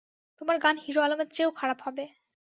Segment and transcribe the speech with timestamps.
[0.41, 2.05] তোমার গান হিরো আলমের চেয়েও খারাপ হবে।